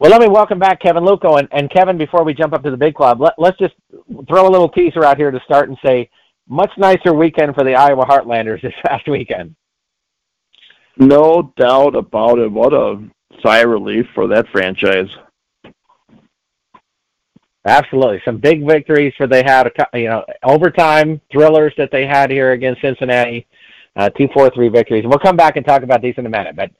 [0.00, 1.36] Well, let me welcome back Kevin Luco.
[1.36, 3.74] And, and Kevin, before we jump up to the big club, let, let's just
[4.28, 6.08] throw a little teaser out here to start and say,
[6.48, 9.56] much nicer weekend for the Iowa Heartlanders this past weekend.
[10.96, 12.50] No doubt about it.
[12.50, 13.04] What a
[13.42, 15.08] sigh of relief for that franchise.
[17.64, 19.70] Absolutely, some big victories for they had.
[19.92, 23.46] You know, overtime thrillers that they had here against Cincinnati.
[23.94, 25.02] Uh, two, four, three victories.
[25.02, 26.54] And we'll come back and talk about these in a minute.
[26.54, 26.70] But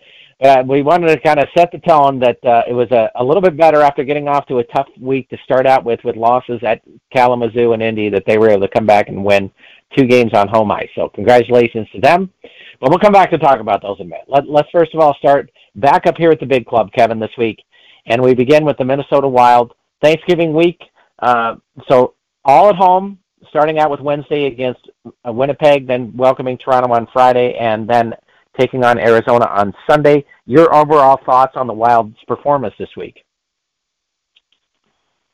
[0.43, 3.25] uh, we wanted to kind of set the tone that uh, it was a, a
[3.25, 6.17] little bit better after getting off to a tough week to start out with, with
[6.17, 6.81] losses at
[7.13, 9.51] Kalamazoo and Indy, that they were able to come back and win
[9.97, 10.89] two games on home ice.
[10.95, 12.31] So congratulations to them.
[12.81, 14.27] But we'll come back to talk about those in a minute.
[14.29, 17.37] Let, let's first of all start back up here at the big club, Kevin, this
[17.37, 17.59] week.
[18.07, 19.75] And we begin with the Minnesota Wild.
[20.03, 20.81] Thanksgiving week.
[21.19, 21.57] Uh,
[21.89, 23.19] so all at home,
[23.49, 24.89] starting out with Wednesday against
[25.27, 28.15] uh, Winnipeg, then welcoming Toronto on Friday, and then
[28.59, 30.25] taking on Arizona on Sunday.
[30.47, 33.25] Your overall thoughts on the Wild's performance this week?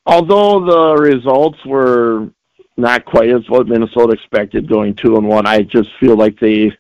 [0.07, 2.29] Although the results were
[2.77, 6.73] not quite as what Minnesota expected, going two and one, I just feel like they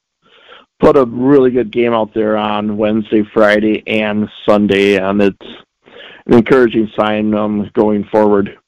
[0.80, 5.46] put a really good game out there on Wednesday, Friday, and Sunday, and it's
[6.26, 8.58] an encouraging sign um, going forward.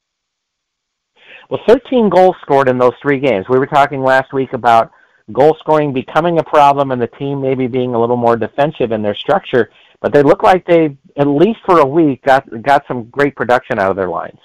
[1.51, 3.47] Well, 13 goals scored in those three games.
[3.49, 4.91] We were talking last week about
[5.33, 9.03] goal scoring becoming a problem and the team maybe being a little more defensive in
[9.03, 9.71] their structure.
[10.01, 13.79] But they look like they, at least for a week, got got some great production
[13.79, 14.39] out of their lines.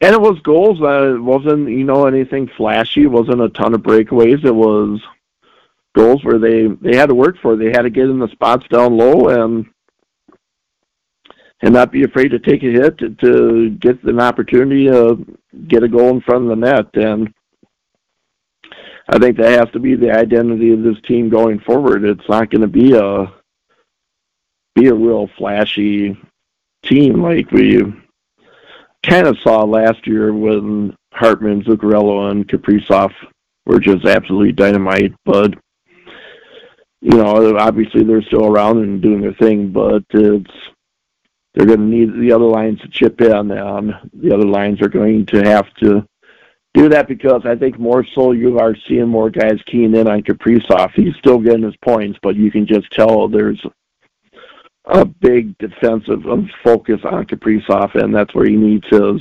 [0.00, 0.80] And it was goals.
[0.80, 3.02] Uh, it wasn't you know anything flashy.
[3.02, 4.44] It wasn't a ton of breakaways.
[4.44, 5.00] It was
[5.94, 7.54] goals where they they had to work for.
[7.54, 7.58] It.
[7.58, 9.66] They had to get in the spots down low and
[11.62, 15.24] and not be afraid to take a hit to, to get an opportunity to
[15.68, 16.86] get a goal in front of the net.
[16.94, 17.32] And
[19.12, 22.02] I think that has to be the identity of this team going forward.
[22.02, 23.30] It's not going to be a
[24.74, 26.16] be a real flashy
[26.82, 27.82] team like we
[29.02, 33.12] kind of saw last year when Hartman, Zuccarello, and Kaprizov
[33.66, 35.12] were just absolutely dynamite.
[35.26, 35.52] But
[37.02, 40.50] you know, obviously they're still around and doing their thing, but it's
[41.52, 44.88] they're going to need the other lines to chip in, and the other lines are
[44.88, 46.02] going to have to
[46.74, 50.22] do that because I think more so you are seeing more guys keying in on
[50.22, 50.92] Kaprizov.
[50.94, 53.62] He's still getting his points, but you can just tell there's
[54.86, 56.22] a big defensive
[56.64, 59.20] focus on Kaprizov, and that's where he needs his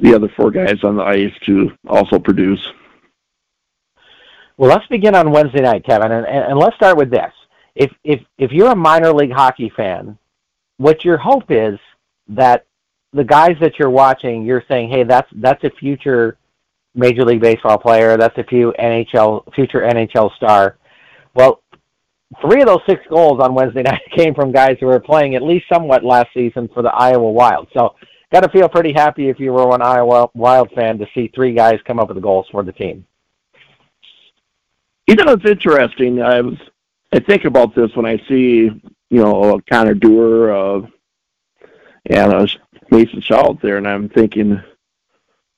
[0.00, 2.66] the other four guys on the ice to also produce.
[4.56, 7.32] Well, let's begin on Wednesday night, Kevin, and, and let's start with this.
[7.74, 10.18] If if if you're a minor league hockey fan,
[10.76, 11.78] what your hope is
[12.28, 12.66] that
[13.12, 16.36] the guys that you're watching, you're saying, hey, that's that's a future
[16.94, 18.16] Major League Baseball player.
[18.16, 20.78] That's a few NHL future NHL star.
[21.34, 21.62] Well,
[22.40, 25.42] three of those six goals on Wednesday night came from guys who were playing at
[25.42, 27.68] least somewhat last season for the Iowa Wild.
[27.74, 27.94] So,
[28.32, 31.54] got to feel pretty happy if you were an Iowa Wild fan to see three
[31.54, 33.06] guys come up with goals for the team.
[35.06, 36.22] You know, it's interesting.
[36.22, 36.58] I was
[37.12, 38.70] I think about this when I see
[39.10, 40.86] you know Connor Dewar uh,
[42.06, 42.46] and uh,
[42.92, 44.62] Mason out there, and I'm thinking,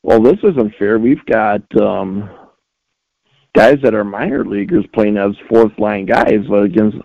[0.03, 0.99] well, this isn't fair.
[0.99, 2.31] We've got um,
[3.55, 6.99] guys that are minor leaguers playing as fourth line guys against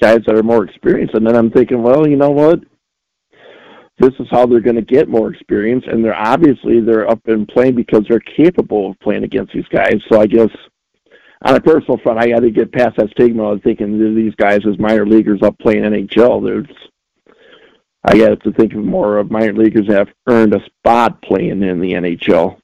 [0.00, 2.60] guys that are more experienced, and then I'm thinking, well, you know what?
[3.98, 7.46] This is how they're going to get more experience, and they're obviously they're up and
[7.46, 9.96] playing because they're capable of playing against these guys.
[10.10, 10.50] So I guess
[11.44, 14.60] on a personal front, I got to get past that stigma of thinking these guys
[14.66, 16.44] as minor leaguers up playing NHL.
[16.44, 16.76] There's,
[18.04, 21.62] I got to think of more of minor leaguers that have earned a spot playing
[21.62, 22.58] in the NHL.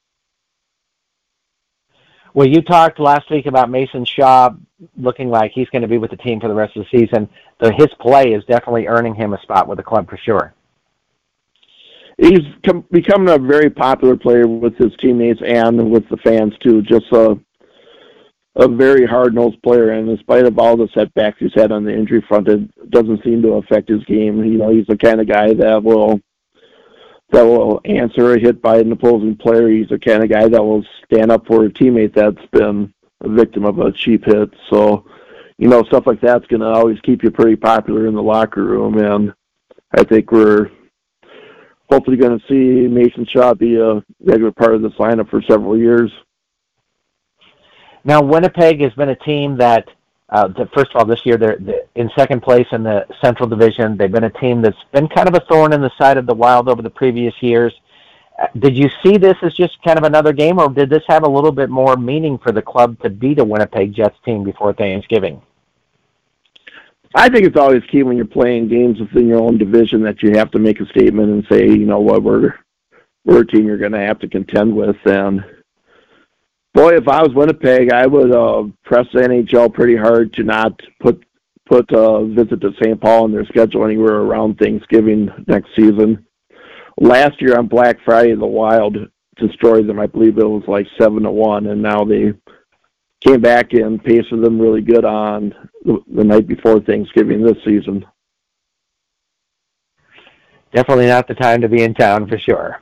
[2.35, 4.51] Well, you talked last week about Mason Shaw
[4.97, 7.29] looking like he's going to be with the team for the rest of the season.
[7.63, 10.55] So his play is definitely earning him a spot with the club for sure.
[12.19, 16.83] He's com- becoming a very popular player with his teammates and with the fans too.
[16.83, 17.35] Just uh,
[18.57, 21.85] a very hard nosed player, and in spite of all the setbacks he's had on
[21.85, 24.45] the injury front, it doesn't seem to affect his game.
[24.45, 26.21] You know, he's the kind of guy that will
[27.33, 29.69] that will answer a hit by an opposing player.
[29.69, 33.29] He's the kind of guy that will stand up for a teammate that's been a
[33.29, 34.51] victim of a cheap hit.
[34.69, 35.07] So,
[35.57, 38.65] you know, stuff like that's going to always keep you pretty popular in the locker
[38.65, 39.33] room, and
[39.93, 40.71] I think we're
[41.89, 45.79] hopefully going to see Mason Shaw be a regular part of this lineup for several
[45.79, 46.11] years.
[48.05, 49.89] Now, Winnipeg has been a team that,
[50.29, 53.97] uh, first of all, this year they're, they're in second place in the Central Division.
[53.97, 56.35] They've been a team that's been kind of a thorn in the side of the
[56.35, 57.75] Wild over the previous years.
[58.41, 61.25] Uh, did you see this as just kind of another game, or did this have
[61.25, 64.73] a little bit more meaning for the club to beat a Winnipeg Jets team before
[64.73, 65.43] Thanksgiving?
[67.15, 70.39] I think it's always key when you're playing games within your own division that you
[70.39, 72.55] have to make a statement and say, you know what, we're
[73.25, 74.97] we're a team you're going to have to contend with.
[75.05, 75.45] And
[76.75, 80.81] boy, if I was Winnipeg, I would uh, press the NHL pretty hard to not
[81.01, 81.25] put
[81.67, 83.01] put a uh, visit to St.
[83.01, 86.27] Paul in their schedule anywhere around Thanksgiving next season.
[86.99, 88.97] Last year on Black Friday, the Wild
[89.37, 90.01] destroyed them.
[90.01, 92.35] I believe it was like seven to one, and now they
[93.21, 98.05] came back and pasted them really good on the, the night before Thanksgiving this season.
[100.75, 102.81] Definitely not the time to be in town for sure.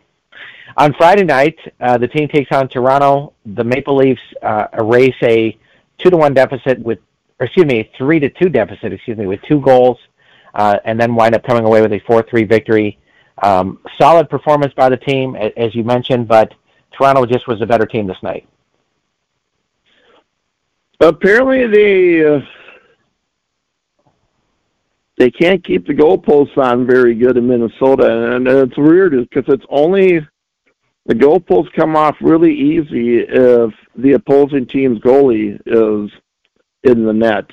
[0.78, 3.32] On Friday night, uh, the team takes on Toronto.
[3.44, 5.58] The Maple Leafs uh, erase a
[5.98, 7.00] two to one deficit with,
[7.40, 9.98] excuse me, three to two deficit, excuse me, with two goals,
[10.54, 12.96] uh, and then wind up coming away with a four three victory.
[13.42, 16.54] Um, solid performance by the team, as you mentioned, but
[16.92, 18.48] Toronto just was a better team this night.
[21.00, 22.40] Apparently, they uh,
[25.16, 29.66] they can't keep the goalposts on very good in Minnesota, and it's weird because it's
[29.70, 30.20] only
[31.08, 36.10] the goalposts come off really easy if the opposing team's goalie is
[36.84, 37.46] in the net,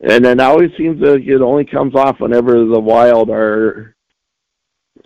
[0.00, 3.94] and it always seems that it only comes off whenever the Wild are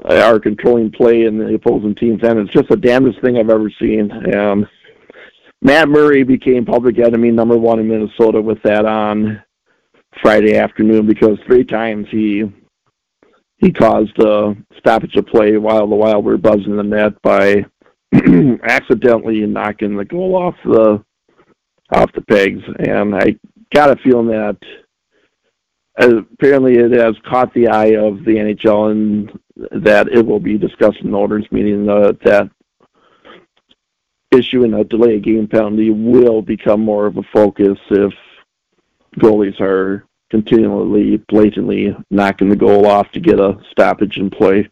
[0.04, 2.38] are controlling play in the opposing team's end.
[2.38, 4.69] It's just the damnedest thing I've ever seen, and
[5.60, 9.42] Matt Murray became public enemy number one in Minnesota with that on
[10.22, 12.44] Friday afternoon because three times he
[13.58, 17.64] he caused a stoppage of play while the Wild were buzzing the net by
[18.62, 21.03] accidentally knocking the goal off the
[21.93, 23.37] off the pegs, and I
[23.73, 24.56] got a feeling that
[25.99, 29.38] apparently it has caught the eye of the NHL and
[29.85, 32.50] that it will be discussed in the owners meeting uh, that
[34.31, 38.12] issuing a delay game penalty will become more of a focus if
[39.19, 44.69] goalies are continually blatantly knocking the goal off to get a stoppage in play.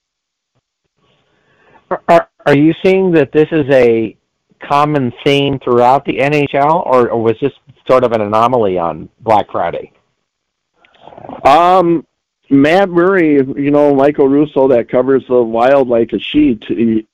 [2.08, 4.16] Are are you seeing that this is a
[4.60, 7.52] common theme throughout the NHL, or, or was this
[7.86, 9.92] sort of an anomaly on Black Friday?
[11.44, 12.06] Um,
[12.50, 16.64] Matt Murray, you know, Michael Russo that covers the Wild like a sheet.
[16.66, 17.06] He,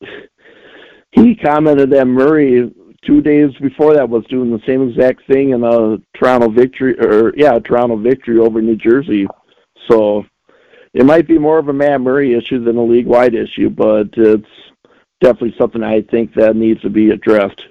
[1.12, 2.72] he commented that Murray
[3.04, 7.32] two days before that was doing the same exact thing in a Toronto victory, or
[7.36, 9.26] yeah, Toronto victory over New Jersey.
[9.88, 10.24] So
[10.92, 14.48] it might be more of a Matt Murray issue than a league-wide issue, but it's
[15.20, 17.62] definitely something I think that needs to be addressed.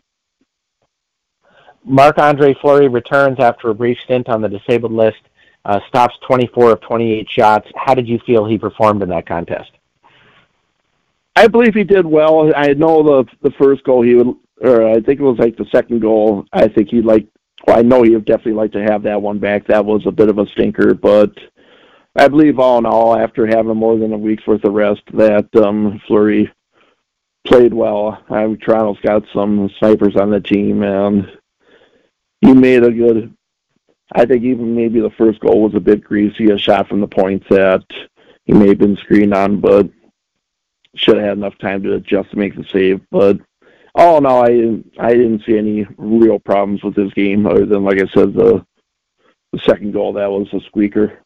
[1.83, 5.21] Marc-Andre Fleury returns after a brief stint on the disabled list,
[5.65, 7.67] uh, stops 24 of 28 shots.
[7.75, 9.71] How did you feel he performed in that contest?
[11.35, 12.51] I believe he did well.
[12.55, 15.65] I know the the first goal he would, or I think it was like the
[15.71, 16.45] second goal.
[16.53, 17.27] I think he'd like.
[17.67, 19.67] Well, I know he'd definitely like to have that one back.
[19.67, 21.31] That was a bit of a stinker, but
[22.15, 25.53] I believe all in all, after having more than a week's worth of rest, that
[25.55, 26.51] um, Fleury
[27.45, 28.23] played well.
[28.29, 31.31] I Toronto's got some snipers on the team, and
[32.41, 33.35] he made a good.
[34.11, 37.07] I think even maybe the first goal was a bit greasy, a shot from the
[37.07, 37.83] point that
[38.45, 39.87] he may have been screened on, but
[40.95, 43.01] should have had enough time to adjust to make the save.
[43.11, 43.37] But
[43.99, 47.65] all in all, I didn't, I didn't see any real problems with this game other
[47.65, 48.65] than, like I said, the,
[49.51, 51.19] the second goal that was a squeaker.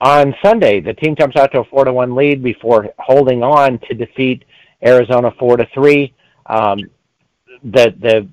[0.00, 3.78] On Sunday, the team jumps out to a four to one lead before holding on
[3.80, 4.44] to defeat
[4.86, 6.14] Arizona four to three.
[6.46, 6.78] Um,
[7.62, 8.28] the the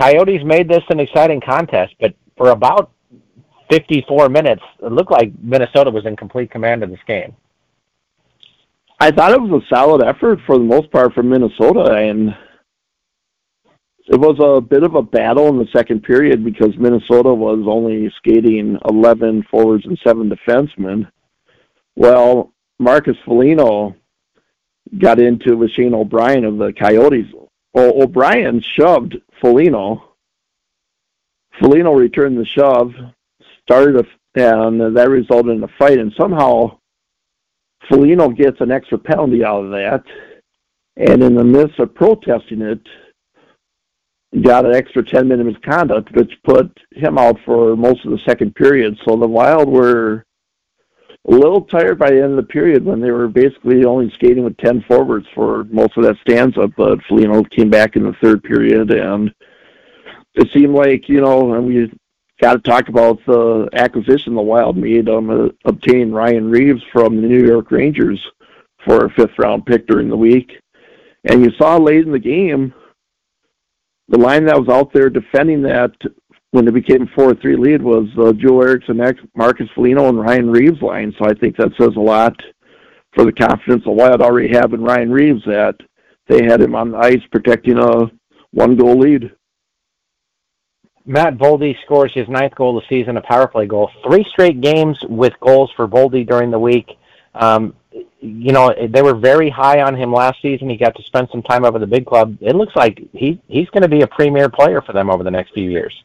[0.00, 2.92] Coyotes made this an exciting contest, but for about
[3.70, 7.34] 54 minutes, it looked like Minnesota was in complete command of this game.
[9.02, 12.36] I thought it was a solid effort for the most part from Minnesota, and
[14.06, 18.12] it was a bit of a battle in the second period because Minnesota was only
[18.18, 21.10] skating 11 forwards and seven defensemen.
[21.96, 23.96] Well, Marcus Foligno
[24.98, 27.32] got into with Shane O'Brien of the Coyotes.
[27.72, 30.12] Well, O'Brien shoved Foligno.
[31.58, 32.92] Foligno returned the shove,
[33.62, 34.04] started, a,
[34.34, 35.98] and that resulted in a fight.
[35.98, 36.79] And somehow
[37.88, 40.04] Foligno gets an extra penalty out of that,
[40.96, 42.80] and in the midst of protesting it,
[44.42, 48.54] got an extra 10 minute misconduct, which put him out for most of the second
[48.54, 48.96] period.
[49.04, 50.24] So the Wild were
[51.28, 54.44] a little tired by the end of the period when they were basically only skating
[54.44, 58.42] with 10 forwards for most of that stanza, but Foligno came back in the third
[58.42, 59.34] period, and
[60.34, 61.90] it seemed like, you know, and we
[62.40, 67.16] got to talk about the acquisition the Wild made, um, uh, obtain Ryan Reaves from
[67.16, 68.20] the New York Rangers
[68.84, 70.52] for a fifth round pick during the week.
[71.24, 72.72] And you saw late in the game,
[74.08, 75.92] the line that was out there defending that
[76.52, 79.00] when it became four three lead was uh, Joel Eriksson,
[79.36, 81.14] Marcus Foligno, and Ryan Reaves line.
[81.18, 82.34] So I think that says a lot
[83.14, 85.76] for the confidence the Wild already have in Ryan Reaves that
[86.26, 88.10] they had him on the ice protecting a
[88.52, 89.30] one goal lead.
[91.06, 93.90] Matt Boldy scores his ninth goal of the season, a power play goal.
[94.04, 96.96] Three straight games with goals for Boldy during the week.
[97.34, 97.74] Um,
[98.20, 100.68] you know, they were very high on him last season.
[100.68, 102.36] He got to spend some time over the big club.
[102.40, 105.30] It looks like he he's going to be a premier player for them over the
[105.30, 106.04] next few years.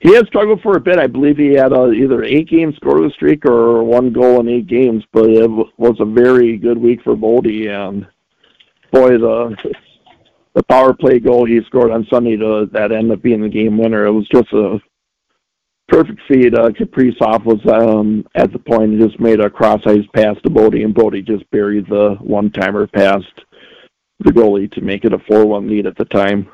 [0.00, 0.98] He has struggled for a bit.
[0.98, 4.66] I believe he had a, either eight game scoreless streak or one goal in eight
[4.66, 7.68] games, but it was a very good week for Boldy.
[7.68, 8.06] And
[8.92, 9.56] boy, the
[10.54, 13.78] the power play goal he scored on Sunday to that ended up being the game
[13.78, 14.06] winner.
[14.06, 14.80] It was just a
[15.88, 16.54] perfect feed.
[16.54, 20.50] Uh, Kaprizov was um, at the point and just made a cross ice pass to
[20.50, 23.44] Boldy, and Boldy just buried the one timer past
[24.20, 26.48] the goalie to make it a 4 1 lead at the time.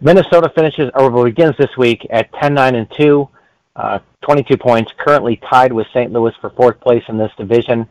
[0.00, 3.28] Minnesota finishes or begins this week at 10 9 and 2,
[3.76, 6.12] uh, 22 points, currently tied with St.
[6.12, 7.88] Louis for fourth place in this division.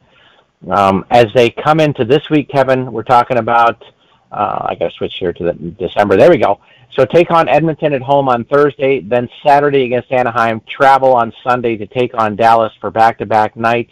[0.69, 3.83] Um, as they come into this week, Kevin, we're talking about.
[4.31, 6.17] Uh, I got to switch here to the December.
[6.17, 6.59] There we go.
[6.91, 10.61] So take on Edmonton at home on Thursday, then Saturday against Anaheim.
[10.67, 13.91] Travel on Sunday to take on Dallas for back-to-back nights.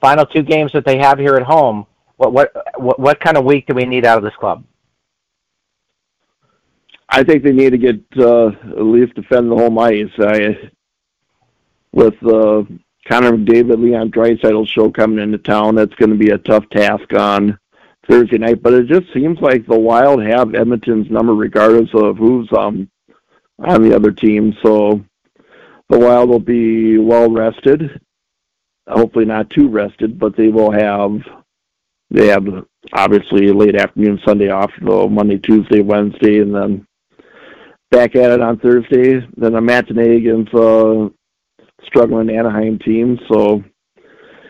[0.00, 1.86] Final two games that they have here at home.
[2.16, 4.64] What what what, what kind of week do we need out of this club?
[7.08, 10.10] I think they need to get uh, at least defend the home ice.
[10.18, 10.70] I,
[11.92, 12.62] with uh,
[13.10, 17.12] Connor McDavid, Leon Draisaitl show coming into town, that's going to be a tough task
[17.12, 17.58] on
[18.08, 18.62] Thursday night.
[18.62, 22.88] But it just seems like the Wild have Edmonton's number regardless of who's um,
[23.58, 24.54] on the other team.
[24.62, 25.04] So
[25.88, 28.00] the Wild will be well rested.
[28.88, 31.20] Hopefully not too rested, but they will have
[32.12, 32.46] they have
[32.92, 36.86] obviously late afternoon Sunday off, though Monday, Tuesday, Wednesday, and then
[37.90, 39.20] back at it on Thursday.
[39.36, 41.10] Then a matinee against a
[41.86, 43.18] struggling Anaheim team.
[43.28, 43.62] So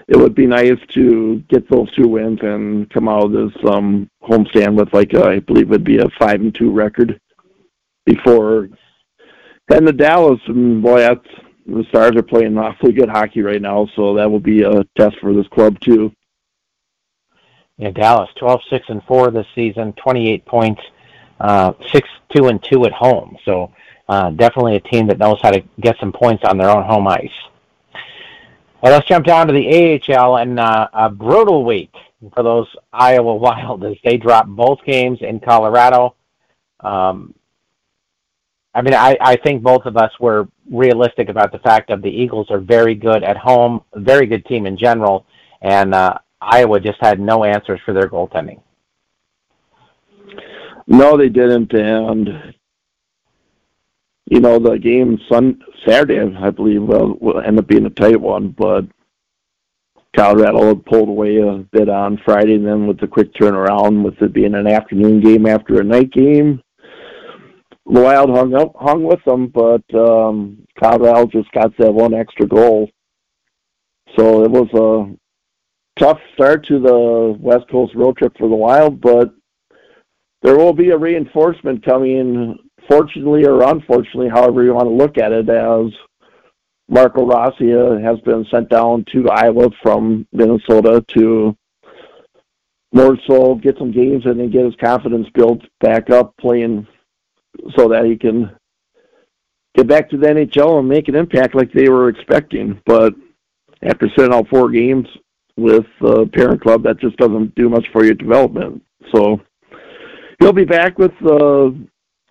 [0.09, 4.09] it would be nice to get those two wins and come out of this um,
[4.23, 7.21] homestand with like a, I believe would be a five and two record
[8.07, 8.69] before
[9.69, 10.41] heading to Dallas.
[10.47, 11.29] And boy, that's
[11.67, 15.17] the Stars are playing awfully good hockey right now, so that will be a test
[15.21, 16.13] for this club too.
[17.77, 20.83] Yeah, Dallas, 12 6 and 4 this season, 28 points
[21.41, 23.37] uh, six two and two at home.
[23.45, 23.73] So
[24.11, 27.07] uh, definitely a team that knows how to get some points on their own home
[27.07, 27.31] ice.
[28.83, 31.95] Well, let's jump down to the AHL and uh, a brutal week
[32.35, 36.17] for those Iowa Wild as they drop both games in Colorado.
[36.81, 37.35] Um,
[38.75, 42.11] I mean, I, I think both of us were realistic about the fact that the
[42.11, 45.25] Eagles are very good at home, very good team in general,
[45.63, 48.61] and uh, Iowa just had no answers for their goaltending.
[50.89, 52.55] No, they didn't, and
[54.31, 58.21] you know the game Sun Saturday, I believe, will, will end up being a tight
[58.21, 58.55] one.
[58.57, 58.87] But
[60.17, 64.33] Colorado pulled away a bit on Friday, and then with the quick turnaround, with it
[64.33, 66.63] being an afternoon game after a night game,
[67.87, 72.47] the Wild hung up, hung with them, but um, Colorado just got that one extra
[72.47, 72.89] goal.
[74.17, 79.01] So it was a tough start to the West Coast road trip for the Wild,
[79.01, 79.35] but
[80.43, 82.57] there will be a reinforcement coming,
[82.91, 85.93] fortunately or unfortunately, however you want to look at it, as
[86.89, 91.57] Marco Rossi has been sent down to Iowa from Minnesota to
[92.93, 96.87] more so get some games and then get his confidence built back up playing
[97.77, 98.51] so that he can
[99.77, 102.81] get back to the NHL and make an impact like they were expecting.
[102.87, 103.15] But
[103.83, 105.07] after sitting out four games
[105.57, 108.83] with the parent club, that just doesn't do much for your development.
[109.15, 109.41] So
[110.41, 111.71] he'll be back with uh,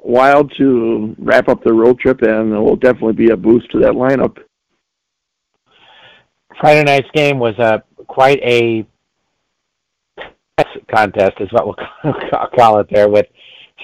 [0.02, 3.80] Wild to wrap up the road trip, and it will definitely be a boost to
[3.80, 4.38] that lineup.
[6.60, 8.86] Friday night's game was a uh, quite a
[10.94, 12.14] contest, is what we'll
[12.56, 13.28] call it there, with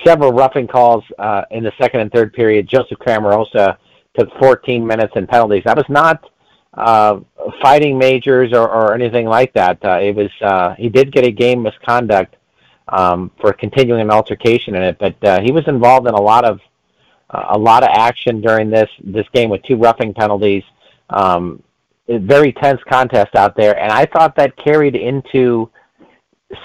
[0.03, 2.67] several roughing calls uh, in the second and third period.
[2.67, 3.77] Joseph Cramarossa
[4.17, 5.63] took 14 minutes in penalties.
[5.65, 6.29] That was not
[6.73, 7.19] uh,
[7.61, 9.83] fighting majors or, or anything like that.
[9.83, 12.35] Uh, it was uh, he did get a game misconduct
[12.89, 14.97] um, for continuing an altercation in it.
[14.99, 16.59] But uh, he was involved in a lot of
[17.29, 20.63] uh, a lot of action during this this game with two roughing penalties.
[21.09, 21.61] Um,
[22.07, 25.69] very tense contest out there, and I thought that carried into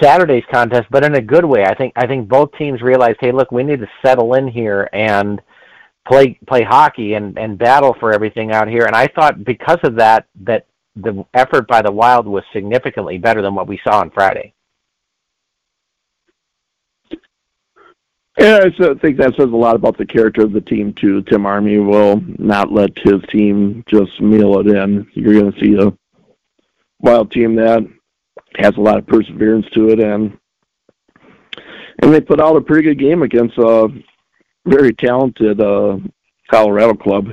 [0.03, 1.65] Saturday's contest, but in a good way.
[1.65, 4.89] I think I think both teams realized, hey, look, we need to settle in here
[4.93, 5.41] and
[6.07, 8.85] play play hockey and and battle for everything out here.
[8.85, 13.43] And I thought because of that, that the effort by the Wild was significantly better
[13.43, 14.53] than what we saw on Friday.
[18.39, 21.23] Yeah, I think that says a lot about the character of the team too.
[21.23, 25.07] Tim Army will not let his team just meal it in.
[25.15, 25.93] You're going to see a
[27.01, 27.87] wild team that
[28.57, 30.39] has a lot of perseverance to it, and
[32.03, 33.89] and they put out a pretty good game against a
[34.65, 35.99] very talented uh,
[36.51, 37.29] Colorado club.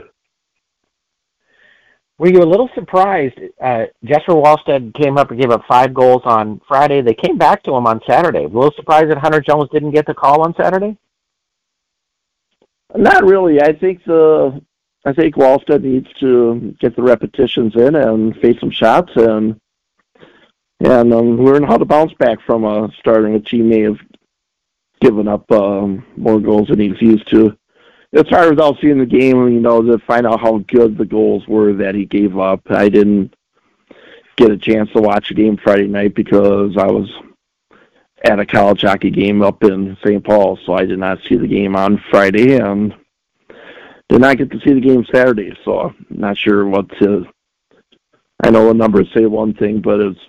[2.19, 3.39] Were you a little surprised?
[3.61, 7.01] Uh, Jesper Wallstedt came up and gave up five goals on Friday.
[7.01, 8.45] They came back to him on Saturday.
[8.45, 10.97] A little surprised that Hunter Jones didn't get the call on Saturday.
[12.95, 13.61] Not really.
[13.61, 14.61] I think the
[15.05, 19.59] I think Wallstedt needs to get the repetitions in and face some shots and
[20.79, 23.99] and um, learn how to bounce back from uh, starting a team may have
[25.01, 27.57] given up um, more goals than he's used to
[28.17, 31.47] it's hard without seeing the game, you know, to find out how good the goals
[31.47, 32.61] were that he gave up.
[32.71, 33.35] I didn't
[34.37, 37.11] get a chance to watch the game Friday night because I was
[38.23, 40.23] at a college hockey game up in St.
[40.23, 42.95] Paul, so I did not see the game on Friday and
[44.09, 45.55] did not get to see the game Saturday.
[45.63, 47.25] So I'm not sure what to.
[48.43, 50.19] I know the numbers say one thing, but it's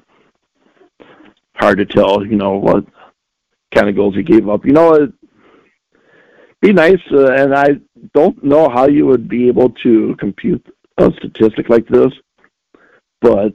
[1.54, 2.25] hard to tell.
[2.25, 2.85] You know what
[3.75, 4.66] kind of goals he gave up.
[4.66, 5.12] You know, it,
[6.60, 7.80] be nice, uh, and I
[8.14, 10.64] don't know how you would be able to compute
[10.96, 12.12] a statistic like this,
[13.20, 13.54] but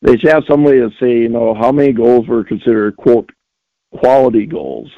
[0.00, 3.30] they should have some way to say, you know, how many goals were considered quote
[3.94, 4.90] quality goals.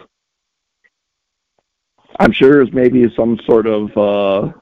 [2.20, 4.52] I'm sure there's maybe some sort of uh,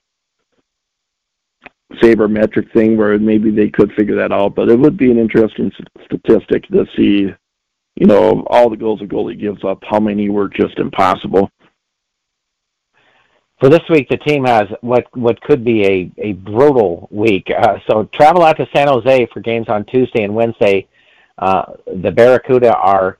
[1.96, 5.70] sabermetric thing where maybe they could figure that out, but it would be an interesting
[6.06, 7.30] statistic to see,
[7.96, 11.50] you know, all the goals a goalie gives up, how many were just impossible
[13.62, 17.48] for this week, the team has what what could be a a brutal week.
[17.48, 20.88] Uh, so travel out to San Jose for games on Tuesday and Wednesday.
[21.38, 23.18] Uh, the Barracuda are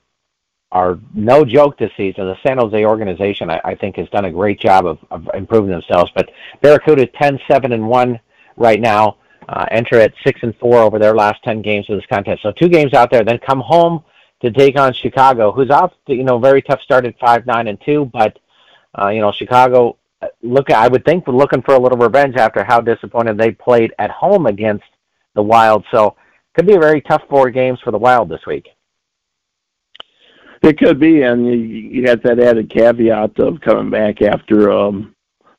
[0.72, 2.26] are no joke this season.
[2.26, 5.70] The San Jose organization, I, I think, has done a great job of, of improving
[5.70, 6.10] themselves.
[6.12, 6.28] But
[6.60, 8.20] Barracuda 10 7 and 1
[8.56, 9.18] right now,
[9.48, 12.42] uh, enter at 6 and 4 over their last 10 games of this contest.
[12.42, 14.02] So two games out there, then come home
[14.40, 17.78] to take on Chicago, who's off, you know, very tough start at 5 9 and
[17.86, 18.10] 2.
[18.12, 18.40] But,
[19.00, 19.98] uh, you know, Chicago
[20.42, 23.92] look, I would think we're looking for a little revenge after how disappointed they played
[23.98, 24.84] at home against
[25.34, 25.84] the Wild.
[25.90, 26.16] So
[26.54, 28.68] could be a very tough four games for the Wild this week.
[30.62, 34.92] It could be, and you, you got that added caveat of coming back after a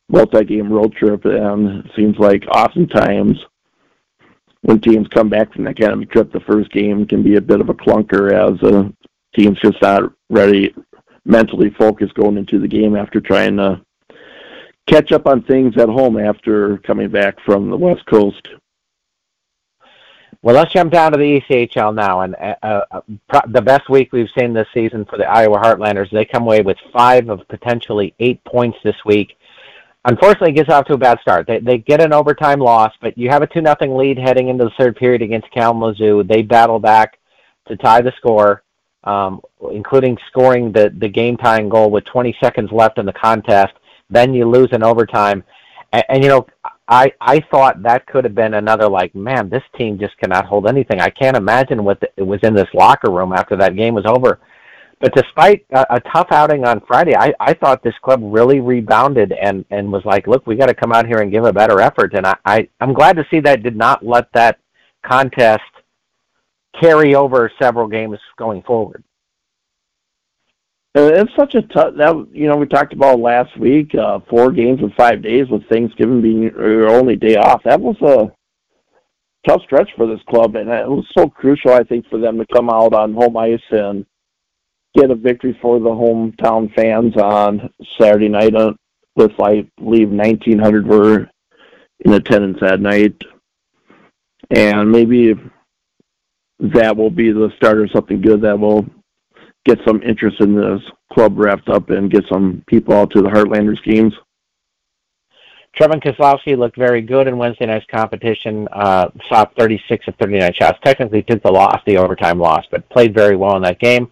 [0.08, 3.38] multi-game road trip, and it seems like oftentimes
[4.62, 7.36] when teams come back from that kind of a trip, the first game can be
[7.36, 8.94] a bit of a clunker as a
[9.36, 10.74] team's just not ready
[11.26, 13.82] mentally focused going into the game after trying to
[14.88, 18.48] catch up on things at home after coming back from the West Coast.
[20.42, 24.12] Well, let's jump down to the ECHL now, and uh, uh, pro- the best week
[24.12, 26.12] we've seen this season for the Iowa Heartlanders.
[26.12, 29.38] They come away with five of potentially eight points this week.
[30.04, 31.48] Unfortunately, it gets off to a bad start.
[31.48, 34.66] They, they get an overtime loss, but you have a two nothing lead heading into
[34.66, 36.24] the third period against Kalamazoo.
[36.24, 37.20] They battle back
[37.70, 38.64] to tie the score,
[39.06, 39.42] um,
[39.72, 43.76] including scoring the the game tying goal with 20 seconds left in the contest
[44.14, 45.44] then you lose in overtime.
[45.92, 46.48] And, and you know,
[46.88, 50.68] I I thought that could have been another like, man, this team just cannot hold
[50.68, 51.00] anything.
[51.00, 54.40] I can't imagine what the, was in this locker room after that game was over.
[55.00, 59.34] But despite a, a tough outing on Friday, I, I thought this club really rebounded
[59.34, 61.82] and, and was like, look, we got to come out here and give a better
[61.82, 62.14] effort.
[62.14, 64.60] And I, I I'm glad to see that did not let that
[65.06, 65.62] contest
[66.80, 69.04] carry over several games going forward.
[70.96, 73.96] It's such a tough that you know we talked about last week.
[73.96, 77.64] Uh, four games in five days with Thanksgiving being your only day off.
[77.64, 78.32] That was a
[79.48, 82.46] tough stretch for this club, and it was so crucial, I think, for them to
[82.54, 84.06] come out on home ice and
[84.96, 88.56] get a victory for the hometown fans on Saturday night.
[88.56, 88.74] Uh,
[89.16, 91.30] with I believe 1,900 were
[92.00, 93.20] in attendance that night,
[94.50, 95.34] and maybe
[96.60, 98.86] that will be the start of something good that will
[99.66, 103.30] get some interest in this club wrapped up and get some people out to the
[103.30, 104.14] Heartlanders games.
[105.78, 108.68] Trevin Kozlowski looked very good in Wednesday night's competition.
[108.72, 110.78] Uh, saw 36 of 39 shots.
[110.84, 114.12] Technically took the loss, the overtime loss, but played very well in that game.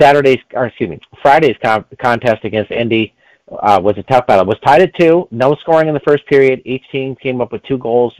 [0.00, 1.56] Saturday's, or excuse me, Friday's
[2.00, 3.14] contest against Indy
[3.50, 4.44] uh, was a tough battle.
[4.44, 5.26] It was tied at two.
[5.30, 6.62] No scoring in the first period.
[6.64, 8.14] Each team came up with two goals.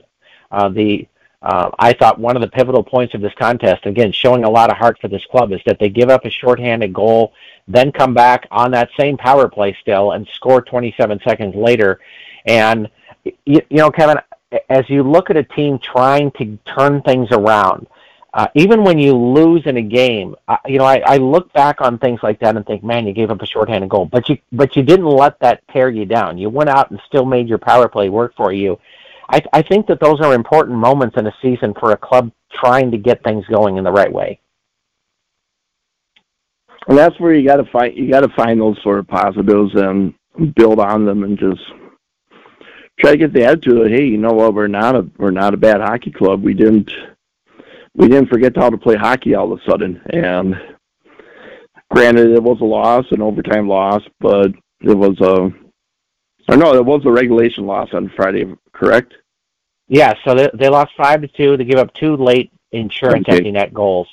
[0.50, 1.06] Uh, the
[1.44, 4.70] uh, I thought one of the pivotal points of this contest, again, showing a lot
[4.70, 7.34] of heart for this club, is that they give up a shorthanded goal,
[7.68, 12.00] then come back on that same power play still and score 27 seconds later.
[12.46, 12.88] And,
[13.24, 14.18] you, you know, Kevin,
[14.70, 17.88] as you look at a team trying to turn things around,
[18.32, 21.82] uh, even when you lose in a game, uh, you know, I, I look back
[21.82, 24.38] on things like that and think, man, you gave up a shorthanded goal, but you
[24.50, 26.38] but you didn't let that tear you down.
[26.38, 28.78] You went out and still made your power play work for you.
[29.28, 32.90] I, I think that those are important moments in a season for a club trying
[32.90, 34.40] to get things going in the right way.
[36.88, 39.74] And that's where you got to find you got to find those sort of positives
[39.74, 40.14] and
[40.54, 41.62] build on them and just
[43.00, 45.54] try to get the attitude of, hey, you know what, we're not a we're not
[45.54, 46.42] a bad hockey club.
[46.42, 46.90] We didn't
[47.94, 50.02] we didn't forget how to play hockey all of a sudden.
[50.10, 50.56] And
[51.90, 55.50] granted, it was a loss, an overtime loss, but it was a
[56.52, 59.14] or no, it was a regulation loss on Friday, correct?
[59.88, 61.56] Yeah, so they they lost five to two.
[61.56, 63.38] They gave up two late insurance okay.
[63.38, 64.08] empty net goals.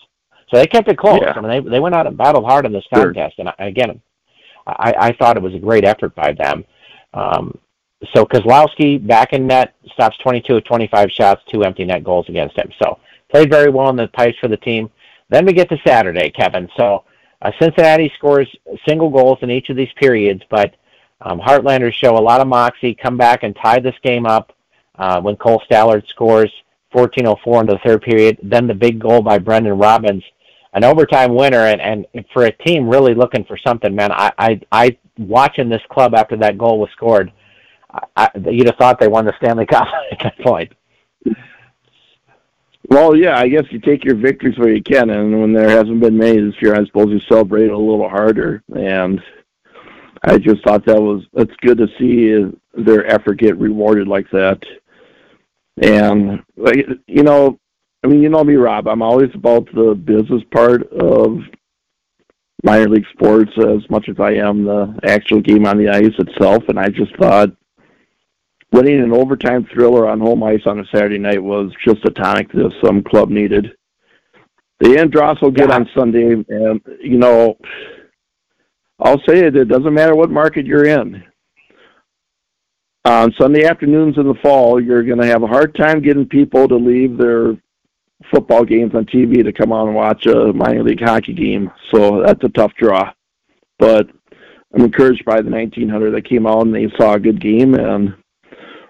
[0.49, 1.19] So they kept it close.
[1.21, 1.33] Yeah.
[1.35, 3.45] I mean, they they went out and battled hard in this contest, sure.
[3.45, 4.01] and I, again,
[4.67, 6.65] I, I thought it was a great effort by them.
[7.13, 7.57] Um,
[8.13, 12.57] so Kozlowski back in net stops 22 of 25 shots, two empty net goals against
[12.57, 12.69] him.
[12.81, 14.89] So played very well in the pipes for the team.
[15.29, 16.67] Then we get to Saturday, Kevin.
[16.75, 17.05] So
[17.41, 18.49] uh, Cincinnati scores
[18.87, 20.75] single goals in each of these periods, but
[21.21, 24.53] um, Heartlanders show a lot of moxie, come back and tie this game up
[24.97, 26.51] uh, when Cole Stallard scores
[26.93, 28.37] 14:04 into the third period.
[28.43, 30.23] Then the big goal by Brendan Robbins,
[30.73, 34.11] an overtime winner, and, and for a team really looking for something, man.
[34.11, 37.31] I I, I watching this club after that goal was scored.
[38.15, 40.71] I, you'd have thought they won the Stanley Cup at that point.
[42.89, 46.01] Well, yeah, I guess you take your victories where you can, and when there hasn't
[46.01, 48.63] been many this year, I suppose you celebrate a little harder.
[48.75, 49.21] And
[50.23, 54.59] I just thought that was that's good to see their effort get rewarded like that.
[55.81, 57.59] And like you know,
[58.03, 58.87] I mean, you know me, Rob.
[58.87, 61.39] I'm always about the business part of
[62.63, 66.63] minor league sports as much as I am the actual game on the ice itself.
[66.67, 67.49] And I just thought
[68.71, 72.51] winning an overtime thriller on home ice on a Saturday night was just a tonic
[72.51, 73.71] that some club needed.
[74.79, 75.75] The end so good yeah.
[75.75, 77.55] on Sunday, and you know,
[79.01, 79.55] I'll say it.
[79.55, 81.23] It doesn't matter what market you're in.
[83.03, 86.67] On Sunday afternoons in the fall, you're going to have a hard time getting people
[86.67, 87.57] to leave their
[88.29, 91.71] football games on TV to come on and watch a minor league hockey game.
[91.91, 93.11] So that's a tough draw.
[93.79, 94.07] But
[94.73, 98.13] I'm encouraged by the 1900 that came out and they saw a good game, and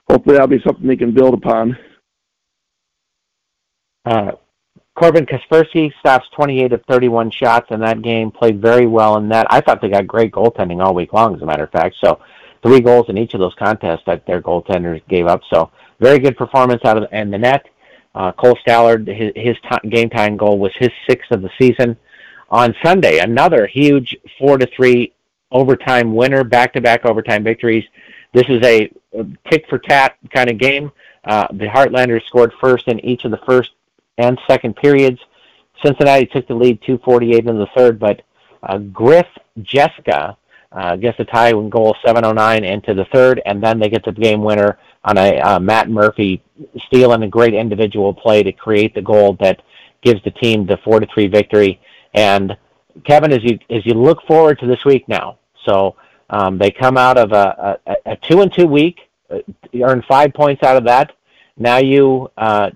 [0.10, 1.78] hopefully that'll be something they can build upon.
[4.06, 4.32] Uh,
[4.96, 9.48] Corbin Kaspersky stops 28 of 31 shots in that game, played very well in that.
[9.50, 11.96] I thought they got great goaltending all week long, as a matter of fact.
[12.04, 12.20] So
[12.62, 15.42] three goals in each of those contests that their goaltenders gave up.
[15.50, 17.68] So very good performance out of the, and the net.
[18.14, 21.96] Uh, Cole Stallard, his, his t- game time goal was his sixth of the season.
[22.50, 25.14] On Sunday, another huge four to three
[25.52, 27.86] overtime winner, back to back overtime victories.
[28.34, 28.92] This is a
[29.50, 30.92] tick for tat kind of game.
[31.24, 33.72] Uh, the Heartlanders scored first in each of the first
[34.22, 35.20] and second periods.
[35.84, 38.22] Cincinnati took the lead 248 in the third, but
[38.64, 39.28] uh, Griff
[39.62, 40.38] Jessica
[40.72, 44.12] uh, gets a tie win goal 709 into the third, and then they get the
[44.12, 46.42] game winner on a uh, Matt Murphy
[46.86, 49.62] stealing a great individual play to create the goal that
[50.02, 51.82] gives the team the four to three victory.
[52.14, 52.56] And
[53.06, 55.96] Kevin, as you as you look forward to this week now, so
[56.30, 59.40] um, they come out of a, a, a two and two week, uh,
[59.84, 61.12] earn five points out of that.
[61.58, 62.70] Now you uh,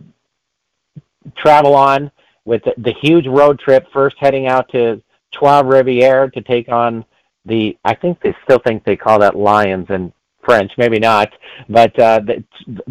[1.38, 2.12] travel on
[2.46, 3.88] with the, the huge road trip.
[3.92, 7.06] First, heading out to Trois Rivières to take on
[7.46, 7.78] the.
[7.84, 11.30] I think they still think they call that Lions in French, maybe not,
[11.68, 12.44] but uh, the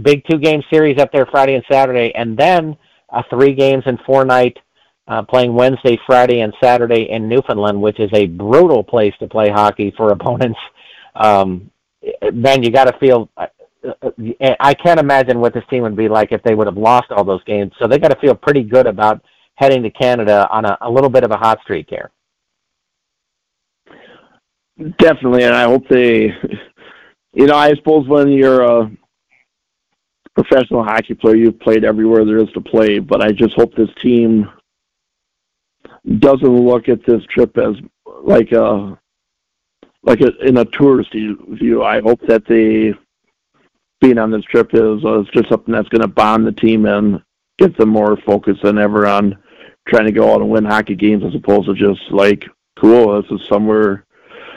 [0.03, 2.77] big two game series up there Friday and Saturday, and then
[3.11, 4.59] a three games and four night
[5.07, 9.51] uh, playing Wednesday, Friday, and Saturday in Newfoundland, which is a brutal place to play
[9.51, 10.59] hockey for opponents.
[11.14, 11.70] Um,
[12.33, 13.31] then you got to feel.
[13.87, 16.77] Uh, uh, I can't imagine what this team would be like if they would have
[16.77, 17.73] lost all those games.
[17.79, 19.23] So they got to feel pretty good about
[19.57, 22.11] heading to Canada on a, a little bit of a hot streak here.
[24.99, 26.31] Definitely, and I hope they.
[27.37, 28.90] You know, I suppose when you're a
[30.37, 33.01] professional hockey player, you've played everywhere there is to play.
[33.01, 34.49] But I just hope this team
[36.18, 37.75] doesn't look at this trip as
[38.23, 38.97] like a
[40.05, 41.83] like a, in a touristy view.
[41.83, 42.94] I hope that they
[44.04, 47.22] being on this trip is uh, just something that's going to bond the team and
[47.58, 49.34] get them more focused than ever on
[49.88, 52.44] trying to go out and win hockey games as opposed to just like
[52.78, 53.22] cool.
[53.22, 54.04] This is somewhere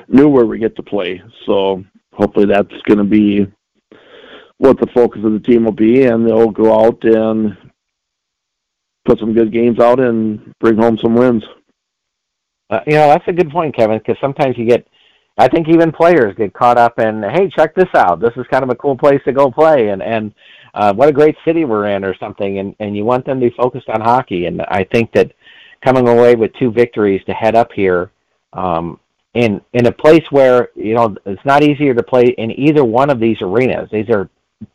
[0.09, 1.21] new where we get to play.
[1.45, 3.47] So hopefully that's going to be
[4.57, 7.55] what the focus of the team will be, and they'll go out and
[9.05, 11.45] put some good games out and bring home some wins.
[12.69, 14.85] Uh, you know, that's a good point, Kevin, because sometimes you get
[15.37, 18.19] I think even players get caught up in, hey, check this out.
[18.19, 20.33] This is kind of a cool place to go play, and and
[20.73, 22.59] uh, what a great city we're in, or something.
[22.59, 24.47] And and you want them to be focused on hockey.
[24.47, 25.31] And I think that
[25.83, 28.11] coming away with two victories to head up here,
[28.53, 28.99] um,
[29.35, 33.11] in in a place where you know it's not easier to play in either one
[33.11, 33.89] of these arenas.
[33.91, 34.29] These are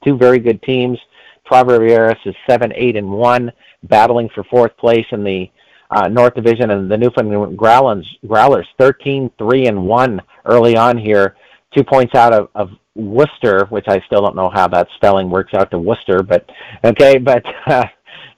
[0.05, 0.99] two very good teams.
[1.45, 3.51] Trois Rivières is seven, eight, and one,
[3.83, 5.51] battling for fourth place in the
[5.93, 11.37] uh, North Division, and the Newfoundland Growlers, Growlers 13, 3, and 1 early on here,
[11.75, 15.55] two points out of, of Worcester, which I still don't know how that spelling works
[15.55, 16.49] out to Worcester, but
[16.85, 17.85] okay, but uh,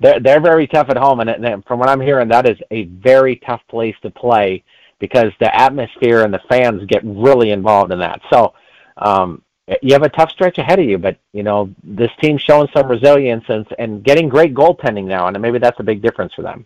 [0.00, 2.84] they're they're very tough at home, and, and from what I'm hearing, that is a
[2.84, 4.62] very tough place to play
[4.98, 8.20] because the atmosphere and the fans get really involved in that.
[8.32, 8.54] So
[8.96, 9.42] um,
[9.82, 12.88] you have a tough stretch ahead of you, but you know this team's showing some
[12.88, 16.64] resilience and and getting great goaltending now, and maybe that's a big difference for them.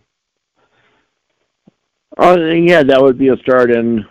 [2.17, 4.05] Oh yeah, that would be a start, and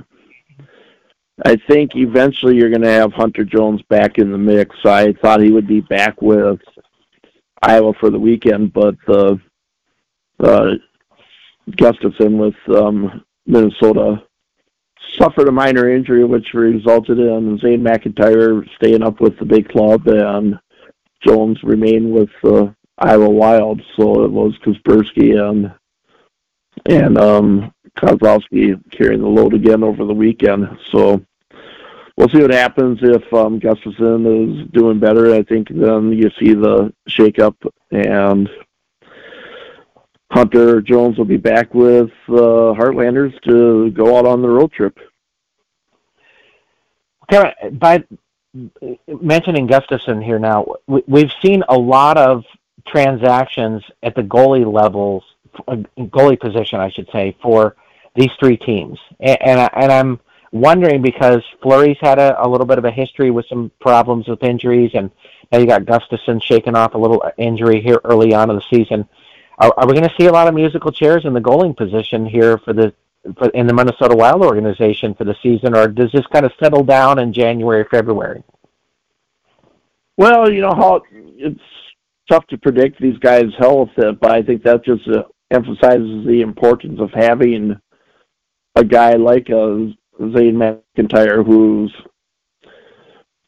[1.44, 4.74] I think eventually you're going to have Hunter Jones back in the mix.
[4.84, 6.60] I thought he would be back with
[7.62, 9.36] Iowa for the weekend, but uh,
[10.40, 10.74] uh,
[11.70, 14.22] Gustavsson with um, Minnesota
[15.16, 20.06] suffered a minor injury, which resulted in Zane McIntyre staying up with the big club
[20.06, 20.58] and
[21.26, 22.66] Jones remained with uh,
[22.98, 23.80] Iowa Wild.
[23.96, 25.72] So it was Kaspersky and
[26.86, 30.68] and um, Kozlowski carrying the load again over the weekend.
[30.92, 31.20] So
[32.16, 35.34] we'll see what happens if um, Gustavsson is doing better.
[35.34, 37.56] I think then you see the shakeup
[37.90, 38.48] and
[40.30, 44.98] Hunter Jones will be back with uh, Heartlanders to go out on the road trip.
[47.30, 48.04] Kevin, by
[49.20, 52.44] mentioning Gustavsson here now, we've seen a lot of
[52.86, 55.22] transactions at the goalie levels,
[55.66, 57.76] uh, goalie position, I should say, for
[58.18, 60.20] these three teams, and and, I, and I'm
[60.52, 64.42] wondering because Fleury's had a, a little bit of a history with some problems with
[64.42, 65.10] injuries, and
[65.52, 69.08] now you got Gustavsson shaking off a little injury here early on in the season.
[69.58, 72.26] Are, are we going to see a lot of musical chairs in the goaling position
[72.26, 72.94] here for the
[73.36, 76.84] for, in the Minnesota Wild organization for the season, or does this kind of settle
[76.84, 78.42] down in January, February?
[80.16, 81.60] Well, you know how it's
[82.28, 87.00] tough to predict these guys' health, but I think that just uh, emphasizes the importance
[87.00, 87.76] of having
[88.78, 89.90] a guy like uh,
[90.32, 91.92] Zane McIntyre who's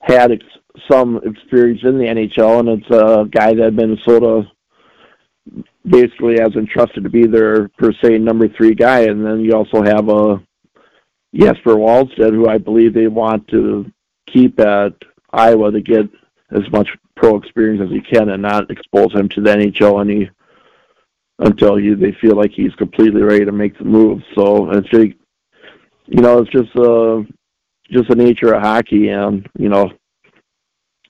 [0.01, 0.45] had ex-
[0.91, 4.43] some experience in the NHL, and it's a guy that Minnesota
[5.89, 9.03] basically has entrusted to be their per se number three guy.
[9.03, 10.43] And then you also have a
[11.35, 13.91] Jesper Wallstedt, who I believe they want to
[14.27, 14.95] keep at
[15.33, 16.09] Iowa to get
[16.51, 20.31] as much pro experience as he can and not expose him to the NHL any
[21.39, 24.23] until you they feel like he's completely ready to make the move.
[24.35, 25.20] So it's just,
[26.11, 27.23] you know, it's just uh
[27.91, 29.91] just the nature of hockey and, you know,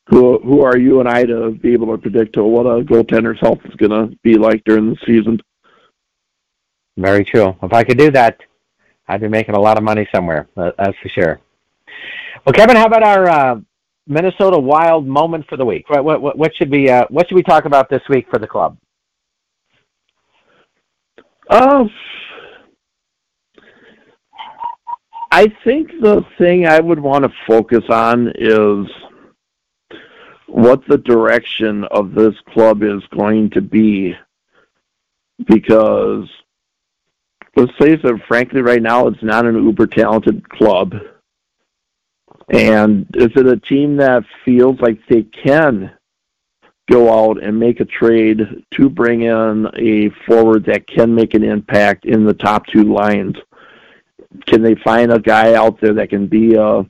[0.06, 3.60] who who are you and I to be able to predict what a goaltender's health
[3.64, 5.40] is going to be like during the season?
[6.96, 7.56] Very true.
[7.62, 8.38] If I could do that,
[9.08, 10.48] I'd be making a lot of money somewhere.
[10.54, 11.40] That's for sure.
[12.44, 13.60] Well, Kevin, how about our uh,
[14.06, 15.88] Minnesota Wild moment for the week?
[15.88, 18.46] What, what, what should we uh, what should we talk about this week for the
[18.46, 18.76] club?
[21.48, 21.84] Uh,
[25.31, 28.87] I think the thing I would want to focus on is
[30.47, 34.16] what the direction of this club is going to be
[35.47, 36.29] because
[37.57, 40.95] let's face it, frankly, right now it's not an uber talented club.
[42.49, 45.93] And is it a team that feels like they can
[46.90, 51.45] go out and make a trade to bring in a forward that can make an
[51.45, 53.37] impact in the top two lines?
[54.47, 56.85] Can they find a guy out there that can be a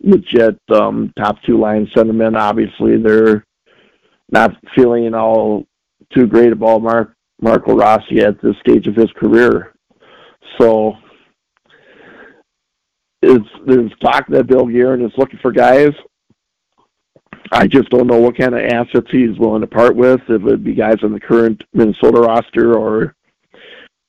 [0.00, 2.36] legit um, top two line sentiment.
[2.36, 3.44] Obviously, they're
[4.30, 5.64] not feeling all
[6.12, 9.74] too great about Mark Marco Rossi at this stage of his career.
[10.58, 10.94] So
[13.22, 15.92] it's there's talk that Bill Guerin is looking for guys.
[17.52, 20.20] I just don't know what kind of assets he's willing to part with.
[20.22, 23.14] If it would be guys on the current Minnesota roster, or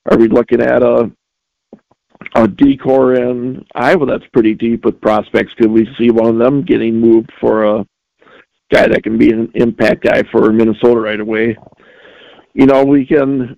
[0.09, 1.11] are we looking at a
[2.37, 5.53] a decor in Iowa that's pretty deep with prospects.
[5.55, 7.85] Could we see one of them getting moved for a
[8.71, 11.57] guy that can be an impact guy for Minnesota right away?
[12.53, 13.57] You know, we can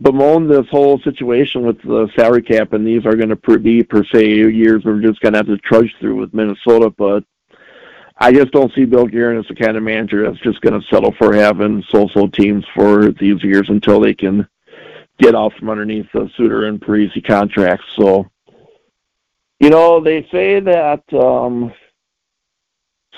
[0.00, 4.04] bemoan this whole situation with the salary cap, and these are going to be per
[4.04, 6.88] se years we're just going to have to trudge through with Minnesota.
[6.96, 7.24] But
[8.16, 10.86] I just don't see Bill Guerin as the kind of manager that's just going to
[10.88, 14.48] settle for having so-so teams for these years until they can
[15.22, 17.86] get out from underneath the Suter and Parise contracts.
[17.96, 18.28] So,
[19.60, 21.72] You know, they say that um,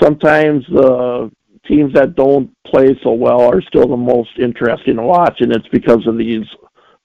[0.01, 1.33] sometimes the
[1.67, 5.69] teams that don't play so well are still the most interesting to watch, and it's
[5.69, 6.47] because of these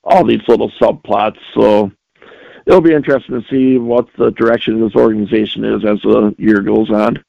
[0.04, 1.38] all these little subplots.
[1.54, 1.92] So
[2.66, 6.62] it'll be interesting to see what the direction of this organization is as the year
[6.62, 7.24] goes on.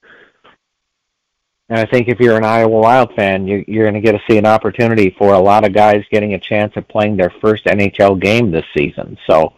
[1.70, 4.22] And I think if you're an Iowa Wild fan, you, you're going to get to
[4.28, 7.64] see an opportunity for a lot of guys getting a chance at playing their first
[7.66, 9.16] NHL game this season.
[9.28, 9.52] So,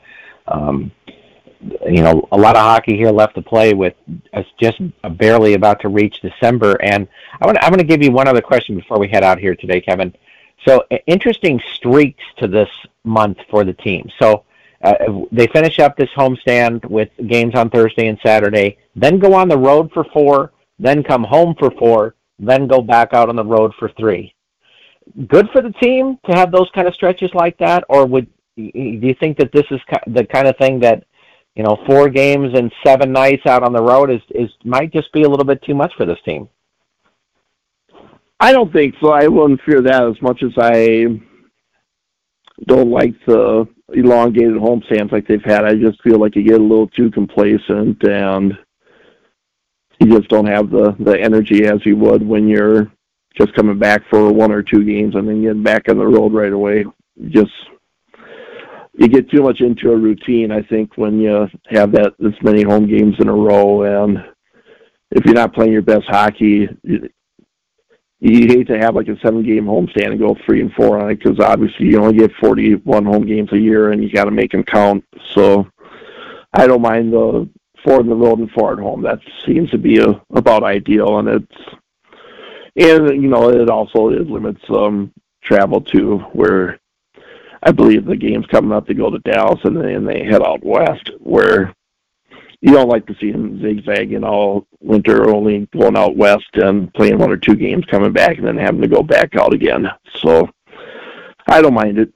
[0.46, 0.92] um,
[1.88, 3.94] you know, a lot of hockey here left to play with
[4.34, 4.78] us just
[5.16, 6.74] barely about to reach December.
[6.82, 7.08] And
[7.40, 9.54] I want, I'm going to give you one other question before we head out here
[9.54, 10.14] today, Kevin.
[10.68, 12.68] So, interesting streaks to this
[13.04, 14.10] month for the team.
[14.18, 14.44] So,
[14.84, 14.94] uh,
[15.32, 19.56] they finish up this homestand with games on Thursday and Saturday, then go on the
[19.56, 23.72] road for four then come home for four, then go back out on the road
[23.78, 24.34] for three.
[25.28, 28.70] Good for the team to have those kind of stretches like that, or would do
[28.74, 31.04] you think that this is the kind of thing that
[31.54, 35.12] you know four games and seven nights out on the road is is might just
[35.12, 36.48] be a little bit too much for this team?
[38.40, 39.10] I don't think so.
[39.10, 41.20] I wouldn't fear that as much as I
[42.66, 45.64] don't like the elongated homestands like they've had.
[45.64, 48.52] I just feel like you get a little too complacent and
[50.02, 52.90] you just don't have the the energy as you would when you're
[53.38, 56.32] just coming back for one or two games and then getting back on the road
[56.32, 56.84] right away.
[57.28, 57.52] Just
[58.94, 62.62] you get too much into a routine, I think, when you have that this many
[62.62, 64.18] home games in a row, and
[65.12, 67.08] if you're not playing your best hockey, you,
[68.18, 71.10] you hate to have like a seven game homestand and go three and four on
[71.10, 74.30] it because obviously you only get 41 home games a year and you got to
[74.30, 75.04] make them count.
[75.34, 75.66] So
[76.52, 77.48] I don't mind the
[77.84, 79.02] four on the road and four at home.
[79.02, 81.56] That seems to be a, about ideal, and it's
[82.76, 86.78] and you know it also it limits um, travel too, where
[87.62, 90.64] I believe the game's coming up to go to Dallas and then they head out
[90.64, 91.74] west, where
[92.60, 97.18] you don't like to see them zigzagging all winter, only going out west and playing
[97.18, 99.88] one or two games, coming back, and then having to go back out again.
[100.16, 100.48] So
[101.48, 102.12] I don't mind it.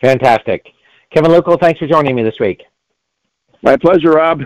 [0.00, 0.66] Fantastic.
[1.10, 2.62] Kevin Luckel, thanks for joining me this week.
[3.62, 4.42] My pleasure, Rob.